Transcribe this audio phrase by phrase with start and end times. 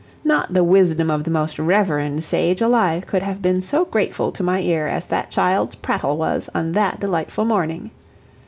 [0.23, 4.41] Not the wisdom of the most reverend sage alive could have been so grateful to
[4.41, 7.91] my ear as that child's prattle was on that delightful morning.